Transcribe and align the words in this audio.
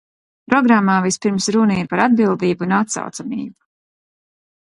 Programmā 0.51 0.93
vispirms 1.05 1.49
runa 1.57 1.75
ir 1.81 1.91
par 1.91 2.01
atbildību 2.07 2.67
un 2.69 2.75
atsaucamību. 2.79 3.57